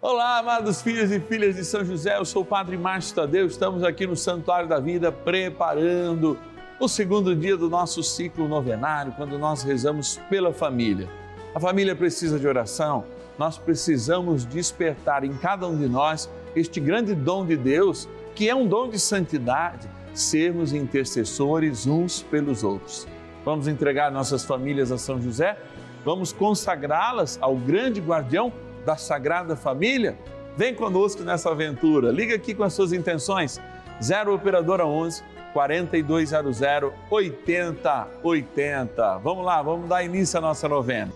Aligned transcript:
Olá, 0.00 0.38
amados 0.38 0.80
filhos 0.80 1.10
e 1.10 1.18
filhas 1.18 1.56
de 1.56 1.64
São 1.64 1.84
José, 1.84 2.16
eu 2.16 2.24
sou 2.24 2.42
o 2.42 2.46
Padre 2.46 2.76
Márcio 2.76 3.16
Tadeu, 3.16 3.46
estamos 3.46 3.82
aqui 3.82 4.06
no 4.06 4.14
Santuário 4.14 4.68
da 4.68 4.78
Vida 4.78 5.10
preparando 5.10 6.38
o 6.78 6.86
segundo 6.86 7.34
dia 7.34 7.56
do 7.56 7.68
nosso 7.68 8.00
ciclo 8.04 8.46
novenário, 8.46 9.12
quando 9.16 9.36
nós 9.36 9.64
rezamos 9.64 10.20
pela 10.30 10.52
família. 10.52 11.08
A 11.52 11.58
família 11.58 11.96
precisa 11.96 12.38
de 12.38 12.46
oração, 12.46 13.06
nós 13.36 13.58
precisamos 13.58 14.44
despertar 14.44 15.24
em 15.24 15.36
cada 15.36 15.66
um 15.66 15.76
de 15.76 15.88
nós 15.88 16.30
este 16.54 16.78
grande 16.78 17.12
dom 17.12 17.44
de 17.44 17.56
Deus, 17.56 18.08
que 18.36 18.48
é 18.48 18.54
um 18.54 18.68
dom 18.68 18.88
de 18.88 19.00
santidade, 19.00 19.90
sermos 20.14 20.72
intercessores 20.72 21.88
uns 21.88 22.22
pelos 22.22 22.62
outros. 22.62 23.04
Vamos 23.44 23.66
entregar 23.66 24.12
nossas 24.12 24.44
famílias 24.44 24.92
a 24.92 24.96
São 24.96 25.20
José? 25.20 25.58
Vamos 26.04 26.32
consagrá-las 26.32 27.36
ao 27.42 27.56
grande 27.56 28.00
guardião 28.00 28.52
da 28.88 28.96
Sagrada 28.96 29.54
Família? 29.54 30.18
Vem 30.56 30.74
conosco 30.74 31.22
nessa 31.22 31.50
aventura. 31.50 32.10
Liga 32.10 32.34
aqui 32.34 32.54
com 32.54 32.64
as 32.64 32.72
suas 32.72 32.90
intenções. 32.90 33.60
0 34.02 34.34
Operadora 34.34 34.86
11 34.86 35.22
4200 35.52 36.62
8080. 37.10 39.18
Vamos 39.18 39.44
lá, 39.44 39.60
vamos 39.60 39.86
dar 39.90 40.02
início 40.02 40.38
à 40.38 40.40
nossa 40.40 40.66
novena. 40.66 41.12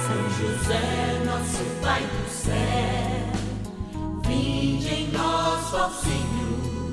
São 0.00 0.28
José, 0.30 1.20
nosso 1.24 1.62
Pai 1.80 2.02
do 2.02 2.28
céu, 2.28 3.28
vinde 4.26 4.92
em 4.92 5.06
nós, 5.12 5.72
ó 5.72 5.88
Senhor, 5.90 6.90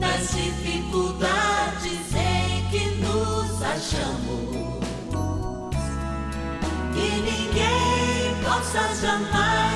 nas 0.00 0.34
dificuldades 0.34 2.12
em 2.16 2.68
que 2.68 2.96
nos 2.96 3.62
achamos 3.62 4.75
que 7.26 7.32
ninguém 7.32 8.34
possa 8.44 8.94
jamais 8.94 9.66
dizer 9.66 9.75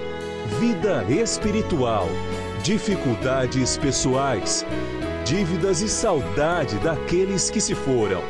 vida 0.59 1.03
espiritual, 1.09 2.07
dificuldades 2.61 3.77
pessoais, 3.77 4.65
dívidas 5.25 5.81
e 5.81 5.87
saudade 5.87 6.77
daqueles 6.79 7.49
que 7.49 7.61
se 7.61 7.73
foram. 7.73 8.21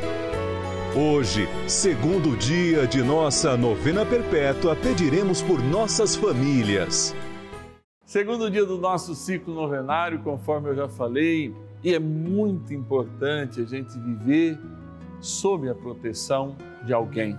Hoje, 0.94 1.48
segundo 1.66 2.36
dia 2.36 2.86
de 2.86 3.02
nossa 3.02 3.56
novena 3.56 4.06
perpétua, 4.06 4.76
pediremos 4.76 5.42
por 5.42 5.60
nossas 5.62 6.14
famílias. 6.14 7.14
Segundo 8.04 8.50
dia 8.50 8.64
do 8.64 8.78
nosso 8.78 9.14
ciclo 9.14 9.54
novenário, 9.54 10.20
conforme 10.20 10.68
eu 10.68 10.76
já 10.76 10.88
falei, 10.88 11.52
e 11.82 11.94
é 11.94 11.98
muito 11.98 12.72
importante 12.72 13.60
a 13.60 13.64
gente 13.64 13.98
viver 13.98 14.58
sob 15.20 15.68
a 15.68 15.74
proteção 15.74 16.56
de 16.84 16.92
alguém. 16.92 17.36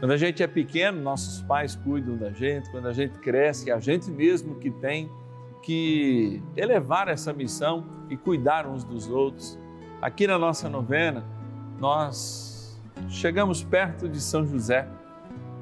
Quando 0.00 0.12
a 0.12 0.16
gente 0.16 0.42
é 0.42 0.46
pequeno, 0.46 0.98
nossos 1.02 1.42
pais 1.42 1.76
cuidam 1.76 2.16
da 2.16 2.30
gente, 2.30 2.70
quando 2.70 2.88
a 2.88 2.92
gente 2.92 3.18
cresce, 3.18 3.70
é 3.70 3.74
a 3.74 3.78
gente 3.78 4.10
mesmo 4.10 4.54
que 4.54 4.70
tem 4.70 5.10
que 5.62 6.42
elevar 6.56 7.06
essa 7.08 7.34
missão 7.34 7.84
e 8.08 8.16
cuidar 8.16 8.66
uns 8.66 8.82
dos 8.82 9.10
outros. 9.10 9.58
Aqui 10.00 10.26
na 10.26 10.38
nossa 10.38 10.70
novena, 10.70 11.22
nós 11.78 12.80
chegamos 13.10 13.62
perto 13.62 14.08
de 14.08 14.18
São 14.22 14.46
José, 14.46 14.88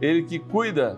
ele 0.00 0.22
que 0.22 0.38
cuida 0.38 0.96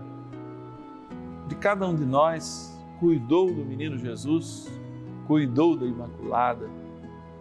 de 1.49 1.55
cada 1.55 1.89
um 1.89 1.95
de 1.95 2.05
nós, 2.05 2.79
cuidou 2.99 3.47
do 3.47 3.65
menino 3.65 3.97
Jesus, 3.97 4.71
cuidou 5.27 5.75
da 5.79 5.87
Imaculada, 5.87 6.69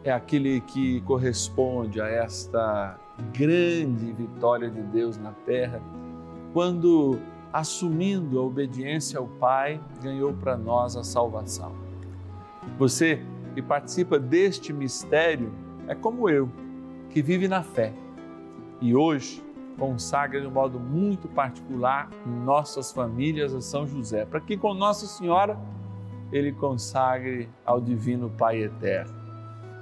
é 0.01 0.13
aquele 0.13 0.61
que 0.61 1.01
corresponde 1.01 1.99
a 1.99 2.07
esta 2.07 2.97
grande 3.33 4.11
vitória 4.13 4.69
de 4.69 4.81
Deus 4.81 5.17
na 5.17 5.31
terra, 5.31 5.81
quando, 6.53 7.19
assumindo 7.53 8.39
a 8.39 8.43
obediência 8.43 9.19
ao 9.19 9.27
Pai, 9.27 9.79
ganhou 10.01 10.33
para 10.33 10.57
nós 10.57 10.95
a 10.95 11.03
salvação. 11.03 11.73
Você 12.77 13.21
que 13.53 13.61
participa 13.61 14.19
deste 14.19 14.71
mistério 14.71 15.51
é 15.87 15.95
como 15.95 16.29
eu, 16.29 16.49
que 17.09 17.21
vive 17.21 17.47
na 17.47 17.63
fé 17.63 17.93
e 18.79 18.95
hoje 18.95 19.43
consagra 19.77 20.39
de 20.41 20.47
um 20.47 20.51
modo 20.51 20.79
muito 20.79 21.27
particular 21.27 22.09
nossas 22.25 22.91
famílias 22.91 23.55
a 23.55 23.61
São 23.61 23.87
José, 23.87 24.25
para 24.25 24.39
que 24.39 24.57
com 24.57 24.73
Nossa 24.73 25.07
Senhora 25.07 25.57
ele 26.31 26.51
consagre 26.51 27.49
ao 27.65 27.81
Divino 27.81 28.29
Pai 28.29 28.61
Eterno. 28.61 29.18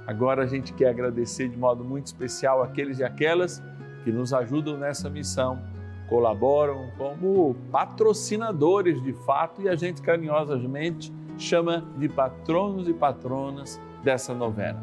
Agora 0.08 0.44
a 0.44 0.46
gente 0.46 0.72
quer 0.72 0.88
agradecer 0.88 1.50
de 1.50 1.58
modo 1.58 1.84
muito 1.84 2.06
especial 2.06 2.62
aqueles 2.62 2.98
e 2.98 3.04
aquelas 3.04 3.62
que 4.04 4.10
nos 4.10 4.32
ajudam 4.32 4.78
nessa 4.78 5.10
missão, 5.10 5.60
colaboram 6.08 6.90
como 6.96 7.54
patrocinadores 7.70 9.02
de 9.02 9.12
fato 9.12 9.60
e 9.60 9.68
a 9.68 9.76
gente 9.76 10.00
carinhosamente 10.00 11.12
chama 11.36 11.84
de 11.98 12.08
patronos 12.08 12.88
e 12.88 12.94
patronas 12.94 13.78
dessa 14.02 14.32
novena. 14.32 14.82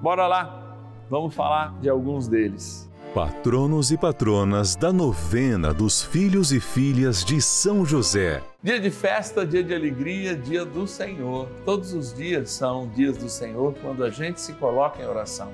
Bora 0.00 0.26
lá, 0.26 0.78
vamos 1.10 1.34
falar 1.34 1.78
de 1.82 1.90
alguns 1.90 2.26
deles. 2.26 2.90
Patronos 3.14 3.92
e 3.92 3.96
patronas 3.96 4.74
da 4.74 4.92
novena 4.92 5.72
dos 5.72 6.02
filhos 6.02 6.50
e 6.50 6.58
filhas 6.58 7.24
de 7.24 7.40
São 7.40 7.86
José. 7.86 8.42
Dia 8.60 8.80
de 8.80 8.90
festa, 8.90 9.46
dia 9.46 9.62
de 9.62 9.72
alegria, 9.72 10.34
dia 10.34 10.64
do 10.64 10.84
Senhor. 10.84 11.48
Todos 11.64 11.94
os 11.94 12.12
dias 12.12 12.50
são 12.50 12.88
dias 12.88 13.16
do 13.16 13.28
Senhor 13.28 13.72
quando 13.80 14.02
a 14.02 14.10
gente 14.10 14.40
se 14.40 14.52
coloca 14.54 15.00
em 15.00 15.06
oração. 15.06 15.52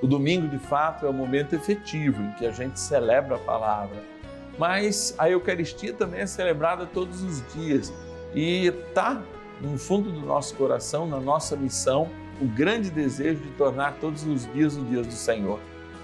O 0.00 0.06
domingo, 0.06 0.46
de 0.46 0.60
fato, 0.60 1.04
é 1.04 1.08
o 1.08 1.12
momento 1.12 1.56
efetivo 1.56 2.22
em 2.22 2.30
que 2.34 2.46
a 2.46 2.52
gente 2.52 2.78
celebra 2.78 3.34
a 3.34 3.40
palavra. 3.40 4.00
Mas 4.56 5.12
a 5.18 5.28
Eucaristia 5.28 5.92
também 5.92 6.20
é 6.20 6.26
celebrada 6.26 6.86
todos 6.86 7.20
os 7.24 7.42
dias 7.52 7.92
e 8.32 8.68
está 8.68 9.20
no 9.60 9.76
fundo 9.76 10.12
do 10.12 10.20
nosso 10.20 10.54
coração, 10.54 11.04
na 11.08 11.18
nossa 11.18 11.56
missão, 11.56 12.08
o 12.40 12.46
grande 12.46 12.90
desejo 12.90 13.40
de 13.40 13.50
tornar 13.54 13.96
todos 14.00 14.22
os 14.24 14.46
dias 14.52 14.76
o 14.76 14.84
dia 14.84 15.02
do 15.02 15.12
Senhor, 15.12 15.58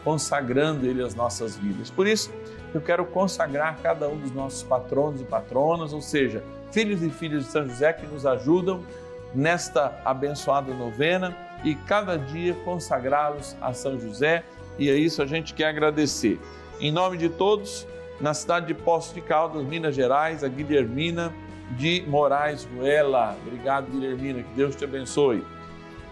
consagrando 0.08 0.86
Ele 0.86 1.02
às 1.02 1.14
nossas 1.14 1.54
vidas. 1.54 1.91
Por 1.91 2.06
isso, 2.06 2.32
eu 2.72 2.80
quero 2.80 3.04
consagrar 3.04 3.76
cada 3.82 4.08
um 4.08 4.16
dos 4.16 4.32
nossos 4.32 4.62
patronos 4.62 5.20
e 5.20 5.24
patronas, 5.24 5.92
ou 5.92 6.00
seja, 6.00 6.43
filhos 6.72 7.02
e 7.02 7.10
filhas 7.10 7.44
de 7.44 7.50
São 7.50 7.69
José 7.69 7.93
que 7.93 8.06
nos 8.06 8.25
ajudam 8.25 8.82
nesta 9.34 10.00
abençoada 10.06 10.72
novena 10.72 11.37
e 11.62 11.75
cada 11.75 12.16
dia 12.16 12.55
consagrá-los 12.64 13.55
a 13.60 13.75
São 13.75 14.00
José, 14.00 14.44
e 14.78 14.88
a 14.88 14.94
isso 14.94 15.20
a 15.20 15.26
gente 15.26 15.52
quer 15.52 15.66
agradecer. 15.66 16.40
Em 16.81 16.90
nome 16.90 17.19
de 17.19 17.28
todos, 17.28 17.87
na 18.19 18.32
cidade 18.32 18.69
de 18.69 18.72
Poços 18.75 19.12
de 19.12 19.20
Caldas, 19.20 19.62
Minas 19.62 19.94
Gerais, 19.94 20.43
a 20.43 20.49
Guilhermina 20.49 21.34
de 21.72 22.02
Moraes 22.08 22.66
Ruela. 22.75 23.37
Obrigado, 23.46 23.90
Guilhermina, 23.90 24.43
que 24.43 24.55
Deus 24.55 24.75
te 24.75 24.84
abençoe. 24.84 25.44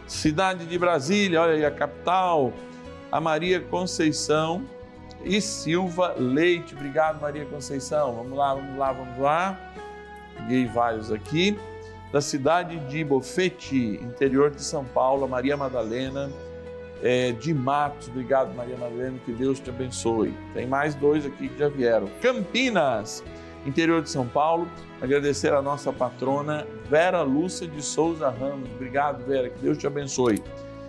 Cidade 0.07 0.67
de 0.67 0.79
Brasília, 0.79 1.41
olha 1.41 1.55
aí 1.55 1.65
a 1.65 1.71
capital, 1.71 2.53
a 3.11 3.21
Maria 3.21 3.61
Conceição 3.61 4.65
e 5.25 5.41
Silva 5.41 6.15
Leite. 6.19 6.75
Obrigado, 6.75 7.21
Maria 7.21 7.45
Conceição. 7.47 8.15
Vamos 8.15 8.37
lá, 8.37 8.55
vamos 8.55 8.79
lá, 8.79 8.93
vamos 8.93 9.19
lá. 9.19 9.73
Peguei 10.37 10.67
vários 10.67 11.11
aqui. 11.11 11.59
Da 12.13 12.21
cidade 12.21 12.79
de 12.89 13.05
Bofete, 13.05 14.01
interior 14.03 14.51
de 14.51 14.63
São 14.63 14.85
Paulo, 14.85 15.29
Maria 15.29 15.57
Madalena 15.57 16.31
é, 17.03 17.33
de 17.33 17.53
Matos. 17.53 18.09
Obrigado, 18.09 18.55
Maria 18.55 18.77
Madalena, 18.77 19.19
que 19.25 19.33
Deus 19.33 19.61
te 19.61 19.71
abençoe. 19.71 20.35
Tem 20.55 20.67
mais 20.67 20.95
dois 20.95 21.27
aqui 21.27 21.49
que 21.49 21.59
já 21.59 21.69
vieram. 21.69 22.09
Campinas, 22.23 23.25
interior 23.67 24.03
de 24.03 24.11
São 24.11 24.27
Paulo. 24.27 24.69
Agradecer 25.01 25.53
a 25.53 25.61
nossa 25.61 25.93
patrona 25.93 26.67
Vera 26.89 27.23
Lúcia 27.23 27.67
de 27.67 27.83
Souza 27.83 28.31
Ramos. 28.31 28.71
Obrigado, 28.75 29.25
Vera, 29.27 29.51
que 29.51 29.59
Deus 29.59 29.77
te 29.77 29.87
abençoe. 29.87 30.43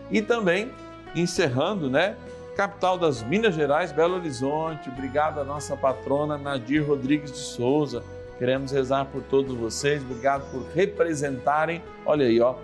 E 0.09 0.21
também, 0.21 0.71
encerrando, 1.15 1.89
né? 1.89 2.15
Capital 2.55 2.97
das 2.97 3.21
Minas 3.21 3.53
Gerais, 3.53 3.91
Belo 3.91 4.15
Horizonte. 4.15 4.89
Obrigado 4.89 5.39
à 5.39 5.43
nossa 5.43 5.77
patrona 5.77 6.39
Nadir 6.39 6.83
Rodrigues 6.87 7.31
de 7.31 7.37
Souza. 7.37 8.03
Queremos 8.39 8.71
rezar 8.71 9.05
por 9.05 9.21
todos 9.21 9.55
vocês. 9.55 10.01
Obrigado 10.01 10.49
por 10.51 10.65
representarem, 10.73 11.83
olha 12.03 12.25
aí, 12.25 12.41
ó, 12.41 12.55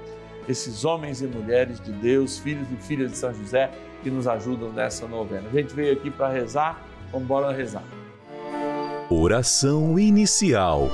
esses 0.50 0.84
homens 0.84 1.22
e 1.22 1.28
mulheres 1.28 1.80
de 1.80 1.92
Deus, 1.92 2.40
filhos 2.40 2.68
e 2.72 2.76
filhas 2.76 3.12
de 3.12 3.18
São 3.18 3.34
José, 3.34 3.72
que 4.02 4.10
nos 4.10 4.28
ajudam 4.28 4.72
nessa 4.72 5.08
novena. 5.08 5.48
A 5.48 5.56
gente 5.56 5.74
veio 5.76 5.94
aqui 5.94 6.10
para 6.10 6.28
rezar, 6.28 6.84
vamos 7.12 7.26
embora 7.26 7.52
rezar. 7.52 7.84
Oração 9.10 10.00
inicial. 10.00 10.90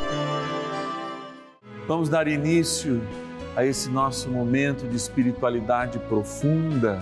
Vamos 1.88 2.10
dar 2.10 2.28
início 2.28 3.02
a 3.56 3.66
esse 3.66 3.90
nosso 3.90 4.30
momento 4.30 4.86
de 4.88 4.96
espiritualidade 4.96 5.98
profunda 6.00 7.02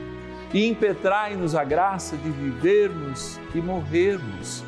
e 0.53 0.67
impetrai-nos 0.67 1.55
a 1.55 1.63
graça 1.63 2.17
de 2.17 2.29
vivermos 2.29 3.39
e 3.55 3.61
morrermos 3.61 4.63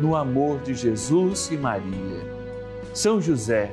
no 0.00 0.14
amor 0.14 0.60
de 0.60 0.74
Jesus 0.74 1.50
e 1.50 1.56
Maria. 1.56 2.34
São 2.92 3.20
José, 3.20 3.70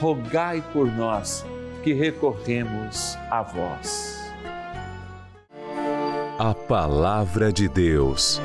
rogai 0.00 0.62
por 0.72 0.86
nós 0.86 1.44
que 1.82 1.92
recorremos 1.92 3.16
a 3.30 3.42
vós. 3.42 4.16
A 6.38 6.54
Palavra 6.54 7.52
de 7.52 7.68
Deus. 7.68 8.40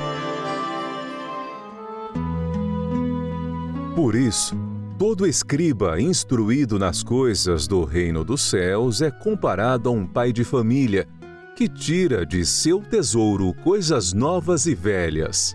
Por 3.96 4.16
isso, 4.16 4.56
todo 4.98 5.28
escriba 5.28 6.00
instruído 6.00 6.80
nas 6.80 7.04
coisas 7.04 7.68
do 7.68 7.84
reino 7.84 8.24
dos 8.24 8.42
céus 8.42 9.02
é 9.02 9.12
comparado 9.12 9.90
a 9.90 9.92
um 9.92 10.06
pai 10.06 10.32
de 10.32 10.44
família 10.46 11.08
que 11.56 11.68
tira 11.68 12.26
de 12.26 12.46
seu 12.46 12.82
tesouro 12.82 13.54
coisas 13.64 14.14
novas 14.14 14.66
e 14.66 14.74
velhas. 14.74 15.54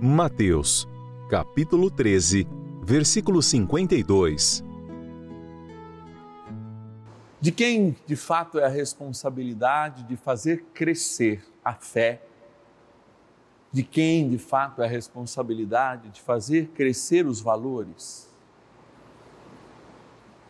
Mateus, 0.00 0.88
capítulo 1.28 1.90
13, 1.90 2.46
versículo 2.82 3.42
52. 3.42 4.64
De 7.40 7.50
quem 7.50 7.96
de 8.06 8.16
fato 8.16 8.58
é 8.58 8.64
a 8.64 8.68
responsabilidade 8.68 10.04
de 10.04 10.16
fazer 10.16 10.64
crescer 10.72 11.44
a 11.64 11.74
fé? 11.74 12.22
De 13.72 13.82
quem 13.82 14.28
de 14.28 14.38
fato 14.38 14.80
é 14.82 14.86
a 14.86 14.88
responsabilidade 14.88 16.08
de 16.10 16.22
fazer 16.22 16.68
crescer 16.68 17.26
os 17.26 17.40
valores? 17.40 18.33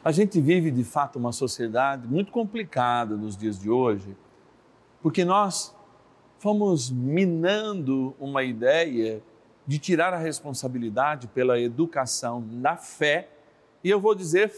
A 0.04 0.12
gente 0.12 0.38
vive 0.38 0.70
de 0.70 0.84
fato 0.84 1.18
uma 1.18 1.32
sociedade 1.32 2.06
muito 2.06 2.30
complicada 2.30 3.16
nos 3.16 3.38
dias 3.38 3.58
de 3.58 3.70
hoje, 3.70 4.14
porque 5.00 5.25
nós 5.25 5.75
fomos 6.38 6.90
minando 6.90 8.14
uma 8.20 8.42
ideia 8.42 9.23
de 9.66 9.78
tirar 9.78 10.12
a 10.12 10.18
responsabilidade 10.18 11.26
pela 11.28 11.58
educação 11.58 12.44
da 12.61 12.76
fé, 12.76 13.30
e 13.82 13.88
eu 13.88 13.99
vou 13.99 14.14
dizer 14.14 14.52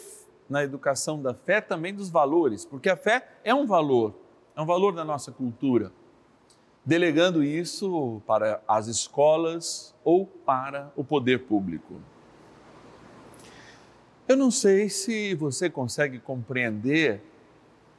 na 0.50 0.64
educação 0.64 1.22
da 1.22 1.32
fé, 1.32 1.60
também 1.60 1.94
dos 1.94 2.10
valores, 2.10 2.64
porque 2.64 2.90
a 2.90 2.96
fé 2.96 3.38
é 3.44 3.54
um 3.54 3.66
valor, 3.66 4.14
é 4.56 4.60
um 4.60 4.66
valor 4.66 4.92
da 4.96 5.04
nossa 5.04 5.30
cultura. 5.30 5.92
Delegando 6.84 7.44
isso 7.44 8.20
para 8.26 8.60
as 8.66 8.88
escolas 8.88 9.94
ou 10.02 10.26
para 10.26 10.92
o 10.96 11.04
poder 11.04 11.46
público. 11.46 12.00
Eu 14.28 14.37
não 14.37 14.50
sei 14.50 14.88
se 14.88 15.37
você 15.37 15.71
consegue 15.71 16.18
compreender 16.18 17.23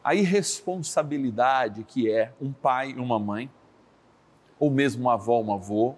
a 0.04 0.14
irresponsabilidade 0.14 1.86
que 1.86 2.12
é 2.12 2.34
um 2.42 2.52
pai 2.52 2.92
e 2.92 3.00
uma 3.00 3.18
mãe, 3.18 3.50
ou 4.60 4.70
mesmo 4.70 5.04
uma 5.04 5.14
avó, 5.14 5.40
um 5.40 5.54
avô, 5.54 5.96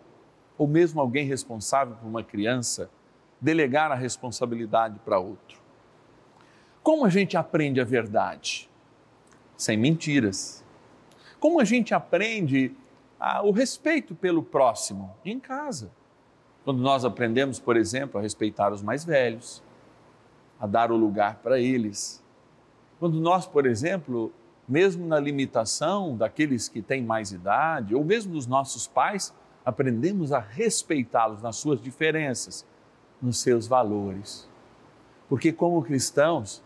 ou 0.56 0.68
mesmo 0.68 1.02
alguém 1.02 1.26
responsável 1.26 1.96
por 1.96 2.08
uma 2.08 2.24
criança, 2.24 2.92
delegar 3.42 3.92
a 3.92 3.96
responsabilidade 3.96 5.00
para 5.00 5.18
outro. 5.18 5.58
Como 6.84 7.06
a 7.06 7.10
gente 7.10 7.36
aprende 7.36 7.82
a 7.82 7.84
verdade? 7.84 8.70
Sem 9.58 9.78
mentiras. 9.78 10.64
Como 11.40 11.60
a 11.60 11.66
gente 11.66 11.92
aprende 11.92 12.76
ah, 13.20 13.42
o 13.42 13.50
respeito 13.50 14.14
pelo 14.14 14.44
próximo? 14.44 15.12
Em 15.26 15.40
casa. 15.40 15.92
Quando 16.64 16.82
nós 16.82 17.04
aprendemos, 17.04 17.60
por 17.60 17.76
exemplo, 17.76 18.20
a 18.20 18.22
respeitar 18.22 18.72
os 18.72 18.84
mais 18.84 19.04
velhos, 19.04 19.64
a 20.60 20.68
dar 20.68 20.92
o 20.92 20.98
lugar 20.98 21.36
para 21.44 21.60
eles. 21.60 22.24
Quando 23.00 23.20
nós, 23.20 23.46
por 23.46 23.66
exemplo, 23.66 24.32
mesmo 24.68 25.08
na 25.08 25.20
limitação 25.20 26.16
daqueles 26.16 26.68
que 26.68 26.82
têm 26.82 27.04
mais 27.04 27.32
idade, 27.32 27.96
ou 27.96 28.04
mesmo 28.04 28.34
dos 28.34 28.46
nossos 28.46 28.88
pais, 28.88 29.34
aprendemos 29.66 30.32
a 30.32 30.39
respeitá-los 30.39 31.42
nas 31.42 31.56
suas 31.56 31.82
diferenças, 31.82 32.66
nos 33.22 33.39
seus 33.39 33.68
valores. 33.68 34.50
Porque, 35.28 35.51
como 35.51 35.82
cristãos, 35.82 36.63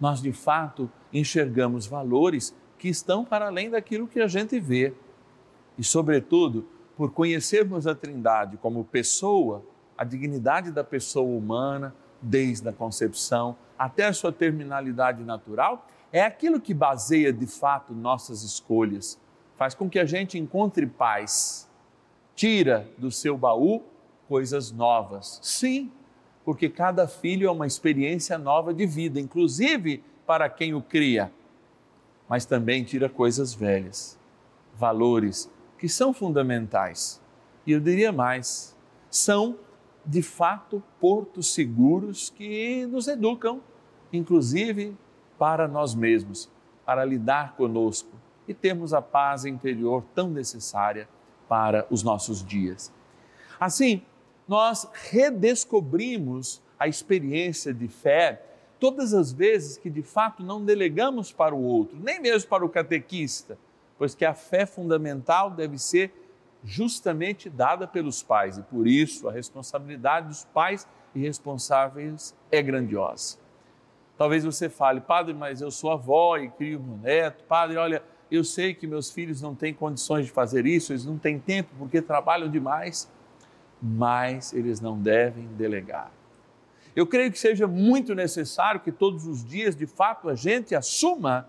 nós 0.00 0.20
de 0.20 0.32
fato 0.32 0.90
enxergamos 1.12 1.86
valores 1.86 2.54
que 2.78 2.88
estão 2.88 3.24
para 3.24 3.46
além 3.46 3.70
daquilo 3.70 4.08
que 4.08 4.20
a 4.20 4.26
gente 4.26 4.58
vê. 4.58 4.94
E, 5.78 5.84
sobretudo, 5.84 6.66
por 6.96 7.12
conhecermos 7.12 7.86
a 7.86 7.94
Trindade 7.94 8.56
como 8.56 8.84
pessoa, 8.84 9.64
a 9.96 10.04
dignidade 10.04 10.70
da 10.70 10.82
pessoa 10.82 11.36
humana, 11.36 11.94
desde 12.22 12.68
a 12.68 12.72
concepção 12.72 13.56
até 13.78 14.06
a 14.06 14.12
sua 14.12 14.30
terminalidade 14.30 15.24
natural, 15.24 15.86
é 16.12 16.22
aquilo 16.22 16.60
que 16.60 16.72
baseia 16.72 17.32
de 17.32 17.46
fato 17.46 17.92
nossas 17.92 18.42
escolhas, 18.42 19.18
faz 19.56 19.74
com 19.74 19.90
que 19.90 19.98
a 19.98 20.04
gente 20.04 20.38
encontre 20.38 20.86
paz, 20.86 21.68
tira 22.34 22.88
do 22.96 23.10
seu 23.10 23.36
baú 23.36 23.82
coisas 24.28 24.70
novas. 24.70 25.40
Sim, 25.42 25.90
porque 26.44 26.68
cada 26.68 27.08
filho 27.08 27.48
é 27.48 27.50
uma 27.50 27.66
experiência 27.66 28.38
nova 28.38 28.72
de 28.72 28.86
vida, 28.86 29.18
inclusive 29.18 30.02
para 30.26 30.48
quem 30.48 30.74
o 30.74 30.82
cria, 30.82 31.32
mas 32.28 32.44
também 32.44 32.84
tira 32.84 33.08
coisas 33.08 33.52
velhas, 33.52 34.18
valores 34.74 35.50
que 35.78 35.88
são 35.88 36.12
fundamentais. 36.12 37.20
E 37.66 37.72
eu 37.72 37.80
diria 37.80 38.12
mais, 38.12 38.76
são 39.10 39.56
de 40.04 40.22
fato 40.22 40.82
portos 41.00 41.52
seguros 41.52 42.30
que 42.30 42.86
nos 42.86 43.08
educam, 43.08 43.60
inclusive 44.12 44.96
para 45.38 45.66
nós 45.68 45.94
mesmos, 45.94 46.50
para 46.84 47.04
lidar 47.04 47.56
conosco 47.56 48.10
e 48.46 48.54
termos 48.54 48.92
a 48.92 49.00
paz 49.00 49.44
interior 49.44 50.04
tão 50.14 50.28
necessária 50.28 51.08
para 51.48 51.86
os 51.90 52.02
nossos 52.02 52.44
dias. 52.44 52.92
Assim, 53.58 54.02
nós 54.48 54.88
redescobrimos 55.10 56.60
a 56.78 56.88
experiência 56.88 57.72
de 57.72 57.86
fé 57.86 58.42
todas 58.80 59.14
as 59.14 59.32
vezes 59.32 59.76
que 59.76 59.88
de 59.88 60.02
fato 60.02 60.42
não 60.42 60.64
delegamos 60.64 61.30
para 61.30 61.54
o 61.54 61.62
outro, 61.62 61.96
nem 62.02 62.20
mesmo 62.20 62.48
para 62.48 62.64
o 62.64 62.68
catequista, 62.68 63.56
pois 63.96 64.14
que 64.14 64.24
a 64.24 64.34
fé 64.34 64.66
fundamental 64.66 65.50
deve 65.50 65.78
ser 65.78 66.12
justamente 66.64 67.50
dada 67.50 67.86
pelos 67.86 68.22
pais 68.22 68.58
e 68.58 68.62
por 68.62 68.86
isso 68.86 69.28
a 69.28 69.32
responsabilidade 69.32 70.28
dos 70.28 70.44
pais 70.44 70.86
e 71.14 71.20
responsáveis 71.20 72.34
é 72.50 72.62
grandiosa. 72.62 73.38
Talvez 74.16 74.44
você 74.44 74.68
fale, 74.68 75.00
padre, 75.00 75.34
mas 75.34 75.60
eu 75.60 75.70
sou 75.70 75.90
avó 75.90 76.36
e 76.36 76.48
crio 76.48 76.80
meu 76.80 76.96
neto. 76.98 77.44
Padre, 77.44 77.76
olha, 77.76 78.02
eu 78.30 78.44
sei 78.44 78.72
que 78.72 78.86
meus 78.86 79.10
filhos 79.10 79.42
não 79.42 79.54
têm 79.54 79.74
condições 79.74 80.26
de 80.26 80.32
fazer 80.32 80.64
isso, 80.64 80.92
eles 80.92 81.04
não 81.04 81.18
têm 81.18 81.38
tempo 81.38 81.70
porque 81.78 82.00
trabalham 82.00 82.48
demais, 82.48 83.10
mas 83.80 84.52
eles 84.52 84.80
não 84.80 84.98
devem 84.98 85.46
delegar. 85.48 86.10
Eu 86.94 87.06
creio 87.06 87.32
que 87.32 87.38
seja 87.38 87.66
muito 87.66 88.14
necessário 88.14 88.80
que 88.80 88.92
todos 88.92 89.26
os 89.26 89.44
dias, 89.44 89.74
de 89.74 89.86
fato, 89.86 90.28
a 90.28 90.34
gente 90.34 90.74
assuma 90.74 91.48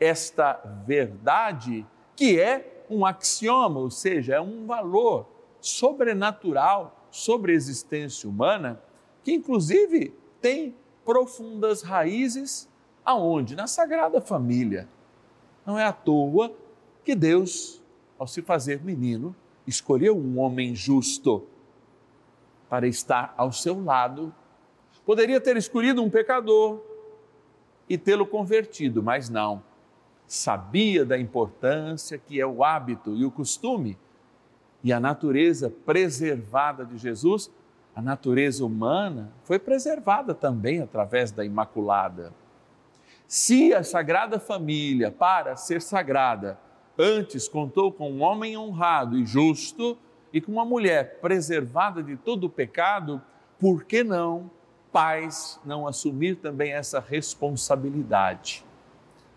esta 0.00 0.60
verdade 0.86 1.86
que 2.14 2.40
é 2.40 2.75
um 2.90 3.04
axioma, 3.04 3.80
ou 3.80 3.90
seja, 3.90 4.34
é 4.34 4.40
um 4.40 4.66
valor 4.66 5.26
sobrenatural 5.60 7.06
sobre 7.10 7.52
a 7.52 7.54
existência 7.54 8.28
humana, 8.28 8.80
que 9.24 9.32
inclusive 9.32 10.14
tem 10.40 10.74
profundas 11.04 11.82
raízes 11.82 12.68
aonde? 13.04 13.56
Na 13.56 13.66
Sagrada 13.66 14.20
Família. 14.20 14.88
Não 15.64 15.78
é 15.78 15.84
à 15.84 15.92
toa 15.92 16.52
que 17.04 17.14
Deus, 17.14 17.82
ao 18.18 18.26
se 18.26 18.42
fazer 18.42 18.82
menino, 18.82 19.34
escolheu 19.66 20.16
um 20.16 20.38
homem 20.38 20.74
justo 20.74 21.46
para 22.68 22.86
estar 22.86 23.34
ao 23.36 23.52
seu 23.52 23.82
lado. 23.82 24.34
Poderia 25.04 25.40
ter 25.40 25.56
escolhido 25.56 26.02
um 26.02 26.10
pecador 26.10 26.80
e 27.88 27.96
tê-lo 27.96 28.26
convertido, 28.26 29.02
mas 29.02 29.28
não 29.28 29.62
sabia 30.26 31.04
da 31.04 31.18
importância 31.18 32.18
que 32.18 32.40
é 32.40 32.46
o 32.46 32.64
hábito 32.64 33.14
e 33.14 33.24
o 33.24 33.30
costume 33.30 33.96
e 34.82 34.92
a 34.92 35.00
natureza 35.00 35.68
preservada 35.84 36.84
de 36.84 36.96
Jesus, 36.96 37.50
a 37.94 38.00
natureza 38.00 38.64
humana 38.64 39.32
foi 39.42 39.58
preservada 39.58 40.34
também 40.34 40.80
através 40.80 41.32
da 41.32 41.44
Imaculada. 41.44 42.32
Se 43.26 43.74
a 43.74 43.82
Sagrada 43.82 44.38
Família, 44.38 45.10
para 45.10 45.56
ser 45.56 45.82
sagrada, 45.82 46.56
antes 46.96 47.48
contou 47.48 47.90
com 47.90 48.12
um 48.12 48.22
homem 48.22 48.56
honrado 48.56 49.18
e 49.18 49.26
justo 49.26 49.98
e 50.32 50.40
com 50.40 50.52
uma 50.52 50.64
mulher 50.64 51.18
preservada 51.20 52.02
de 52.02 52.16
todo 52.16 52.44
o 52.44 52.50
pecado, 52.50 53.20
por 53.58 53.84
que 53.84 54.04
não 54.04 54.48
pais 54.92 55.58
não 55.64 55.86
assumir 55.86 56.36
também 56.36 56.72
essa 56.72 57.00
responsabilidade? 57.00 58.64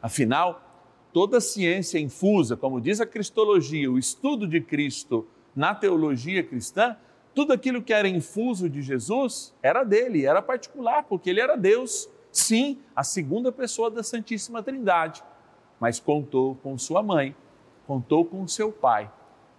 Afinal, 0.01 0.68
toda 1.11 1.41
ciência 1.41 1.99
infusa, 1.99 2.55
como 2.55 2.79
diz 2.79 3.01
a 3.01 3.05
Cristologia, 3.05 3.91
o 3.91 3.97
estudo 3.97 4.47
de 4.47 4.61
Cristo 4.61 5.27
na 5.55 5.73
teologia 5.73 6.43
cristã, 6.43 6.95
tudo 7.33 7.53
aquilo 7.53 7.81
que 7.81 7.93
era 7.93 8.07
infuso 8.07 8.69
de 8.69 8.81
Jesus 8.81 9.53
era 9.61 9.83
dele, 9.83 10.25
era 10.25 10.41
particular, 10.41 11.03
porque 11.03 11.29
ele 11.29 11.39
era 11.39 11.55
Deus, 11.55 12.09
sim, 12.31 12.79
a 12.95 13.03
segunda 13.03 13.51
pessoa 13.51 13.89
da 13.89 14.03
Santíssima 14.03 14.61
Trindade, 14.61 15.23
mas 15.79 15.99
contou 15.99 16.55
com 16.55 16.77
sua 16.77 17.01
mãe, 17.01 17.35
contou 17.87 18.25
com 18.25 18.47
seu 18.47 18.71
pai, 18.71 19.11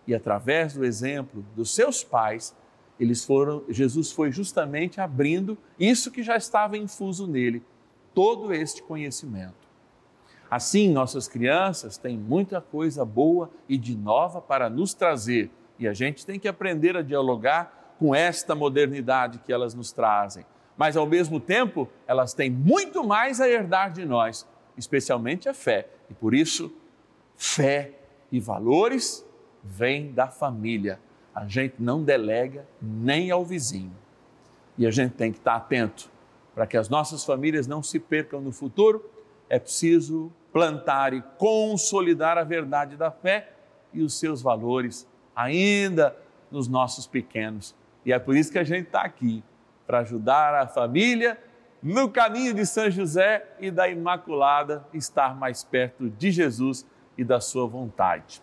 e 0.07 0.15
através 0.15 0.75
do 0.75 0.85
exemplo 0.85 1.45
dos 1.55 1.75
seus 1.75 2.03
pais, 2.03 2.55
eles 2.99 3.25
foram, 3.25 3.65
Jesus 3.69 4.13
foi 4.13 4.31
justamente 4.31 5.01
abrindo 5.01 5.57
isso 5.79 6.11
que 6.11 6.23
já 6.23 6.37
estava 6.37 6.77
infuso 6.77 7.27
nele, 7.27 7.63
todo 8.15 8.53
este 8.53 8.83
conhecimento. 8.83 9.60
Assim, 10.51 10.91
nossas 10.91 11.29
crianças 11.29 11.97
têm 11.97 12.19
muita 12.19 12.61
coisa 12.61 13.05
boa 13.05 13.49
e 13.69 13.79
de 13.79 13.97
nova 13.97 14.41
para 14.41 14.69
nos 14.69 14.93
trazer, 14.93 15.49
e 15.79 15.87
a 15.87 15.95
gente 15.95 16.27
tem 16.27 16.41
que 16.41 16.49
aprender 16.49 16.97
a 16.97 17.03
dialogar 17.03 17.95
com 17.99 18.15
esta 18.15 18.55
modernidade 18.55 19.39
que 19.39 19.53
elas 19.53 19.75
nos 19.75 19.93
trazem. 19.93 20.45
Mas, 20.77 20.97
ao 20.97 21.07
mesmo 21.07 21.39
tempo, 21.39 21.89
elas 22.07 22.35
têm 22.35 22.51
muito 22.51 23.05
mais 23.05 23.41
a 23.41 23.49
herdar 23.49 23.93
de 23.93 24.05
nós, 24.05 24.47
especialmente 24.77 25.49
a 25.49 25.55
fé. 25.55 25.89
E 26.11 26.15
por 26.15 26.35
isso, 26.35 26.73
fé 27.37 27.93
e 28.33 28.41
valores 28.41 29.25
vêm 29.63 30.13
da 30.13 30.27
família. 30.27 30.99
A 31.35 31.47
gente 31.47 31.75
não 31.79 32.03
delega 32.03 32.67
nem 32.81 33.31
ao 33.31 33.45
vizinho. 33.45 33.93
E 34.77 34.87
a 34.87 34.91
gente 34.91 35.13
tem 35.13 35.31
que 35.31 35.39
estar 35.39 35.57
atento 35.57 36.11
para 36.55 36.67
que 36.67 36.77
as 36.77 36.89
nossas 36.89 37.25
famílias 37.25 37.67
não 37.67 37.83
se 37.83 37.99
percam 37.99 38.41
no 38.41 38.51
futuro. 38.51 39.05
É 39.49 39.59
preciso 39.59 40.33
plantar 40.53 41.13
e 41.13 41.23
consolidar 41.39 42.37
a 42.39 42.45
verdade 42.45 42.97
da 42.97 43.11
fé 43.11 43.53
e 43.93 44.03
os 44.03 44.19
seus 44.19 44.43
valores 44.43 45.07
ainda 45.35 46.17
nos 46.51 46.69
nossos 46.69 47.07
pequenos. 47.07 47.75
E 48.05 48.13
é 48.13 48.19
por 48.19 48.37
isso 48.37 48.51
que 48.51 48.59
a 48.59 48.65
gente 48.65 48.87
está 48.87 49.03
aqui, 49.03 49.43
para 49.87 50.01
ajudar 50.01 50.55
a 50.55 50.67
família 50.67 51.39
no 51.83 52.09
caminho 52.09 52.55
de 52.55 52.67
São 52.67 52.91
José 52.91 53.45
e 53.59 53.71
da 53.71 53.89
Imaculada 53.89 54.85
estar 54.93 55.35
mais 55.35 55.65
perto 55.65 56.09
de 56.11 56.31
Jesus 56.31 56.87
e 57.17 57.25
da 57.25 57.41
sua 57.41 57.67
vontade. 57.67 58.43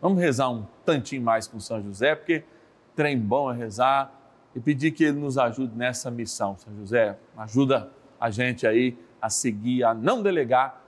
Vamos 0.00 0.20
rezar 0.20 0.48
um 0.48 0.66
tantinho 0.84 1.22
mais 1.22 1.46
com 1.46 1.60
São 1.60 1.82
José, 1.82 2.14
porque 2.14 2.44
trem 2.94 3.18
bom 3.18 3.52
é 3.52 3.56
rezar 3.56 4.12
e 4.54 4.60
pedir 4.60 4.92
que 4.92 5.04
ele 5.04 5.18
nos 5.18 5.38
ajude 5.38 5.76
nessa 5.76 6.10
missão. 6.10 6.56
São 6.58 6.74
José, 6.76 7.18
ajuda 7.36 7.90
a 8.18 8.30
gente 8.30 8.66
aí 8.66 8.96
a 9.20 9.28
seguir, 9.28 9.84
a 9.84 9.92
não 9.94 10.22
delegar 10.22 10.87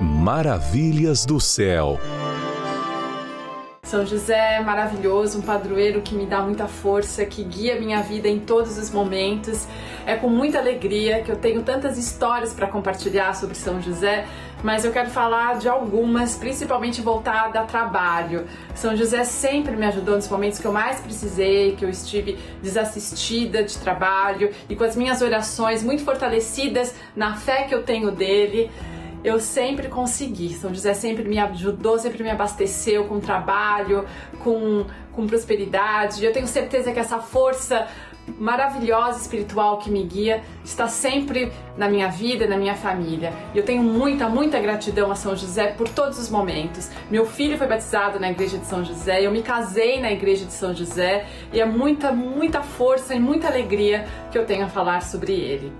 Maravilhas 0.00 1.26
do 1.26 1.38
céu. 1.38 1.98
São 3.82 4.06
José 4.06 4.54
é 4.56 4.60
maravilhoso, 4.60 5.40
um 5.40 5.42
padroeiro 5.42 6.00
que 6.00 6.14
me 6.14 6.24
dá 6.24 6.40
muita 6.40 6.66
força, 6.66 7.26
que 7.26 7.44
guia 7.44 7.78
minha 7.78 8.00
vida 8.00 8.26
em 8.26 8.38
todos 8.38 8.78
os 8.78 8.90
momentos. 8.90 9.66
É 10.06 10.16
com 10.16 10.30
muita 10.30 10.58
alegria 10.58 11.22
que 11.22 11.30
eu 11.30 11.36
tenho 11.36 11.62
tantas 11.62 11.98
histórias 11.98 12.54
para 12.54 12.66
compartilhar 12.66 13.34
sobre 13.34 13.54
São 13.56 13.82
José, 13.82 14.26
mas 14.62 14.86
eu 14.86 14.92
quero 14.92 15.10
falar 15.10 15.58
de 15.58 15.68
algumas, 15.68 16.34
principalmente 16.34 17.02
voltada 17.02 17.60
a 17.60 17.64
trabalho. 17.64 18.46
São 18.74 18.96
José 18.96 19.22
sempre 19.24 19.76
me 19.76 19.84
ajudou 19.84 20.16
nos 20.16 20.28
momentos 20.28 20.58
que 20.58 20.66
eu 20.66 20.72
mais 20.72 20.98
precisei, 21.00 21.76
que 21.76 21.84
eu 21.84 21.90
estive 21.90 22.38
desassistida 22.62 23.62
de 23.62 23.76
trabalho 23.76 24.50
e 24.66 24.74
com 24.74 24.84
as 24.84 24.96
minhas 24.96 25.20
orações 25.20 25.82
muito 25.82 26.02
fortalecidas 26.04 26.94
na 27.14 27.36
fé 27.36 27.64
que 27.64 27.74
eu 27.74 27.82
tenho 27.82 28.10
dele 28.10 28.70
eu 29.22 29.38
sempre 29.38 29.88
consegui. 29.88 30.54
São 30.54 30.72
José 30.72 30.94
sempre 30.94 31.24
me 31.24 31.38
ajudou, 31.38 31.98
sempre 31.98 32.22
me 32.22 32.30
abasteceu 32.30 33.04
com 33.04 33.20
trabalho, 33.20 34.06
com, 34.42 34.84
com 35.12 35.26
prosperidade. 35.26 36.24
Eu 36.24 36.32
tenho 36.32 36.46
certeza 36.46 36.92
que 36.92 36.98
essa 36.98 37.18
força 37.18 37.86
maravilhosa 38.38 39.20
espiritual 39.20 39.78
que 39.78 39.90
me 39.90 40.04
guia 40.04 40.42
está 40.64 40.86
sempre 40.86 41.52
na 41.76 41.88
minha 41.88 42.08
vida, 42.08 42.46
na 42.46 42.56
minha 42.56 42.74
família. 42.74 43.32
E 43.54 43.58
eu 43.58 43.64
tenho 43.64 43.82
muita, 43.82 44.28
muita 44.28 44.60
gratidão 44.60 45.10
a 45.10 45.14
São 45.14 45.34
José 45.34 45.68
por 45.68 45.88
todos 45.88 46.18
os 46.18 46.30
momentos. 46.30 46.90
Meu 47.10 47.26
filho 47.26 47.58
foi 47.58 47.66
batizado 47.66 48.20
na 48.20 48.30
igreja 48.30 48.58
de 48.58 48.66
São 48.66 48.84
José, 48.84 49.24
eu 49.24 49.30
me 49.30 49.42
casei 49.42 50.00
na 50.00 50.12
igreja 50.12 50.44
de 50.44 50.52
São 50.52 50.74
José 50.74 51.26
e 51.52 51.60
é 51.60 51.64
muita, 51.64 52.12
muita 52.12 52.62
força 52.62 53.14
e 53.14 53.20
muita 53.20 53.48
alegria 53.48 54.06
que 54.30 54.38
eu 54.38 54.46
tenho 54.46 54.64
a 54.64 54.68
falar 54.68 55.02
sobre 55.02 55.32
ele. 55.32 55.72